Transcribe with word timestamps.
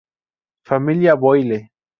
Familia 0.65 1.13
Boyle 1.13 1.69